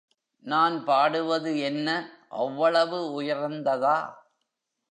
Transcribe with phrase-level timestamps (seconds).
[0.45, 1.87] நான் பாடுவது என்ன,
[2.37, 3.97] அவ்வளவு உயர்ந்ததா?